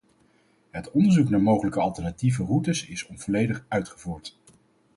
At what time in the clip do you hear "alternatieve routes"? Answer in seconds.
1.79-2.85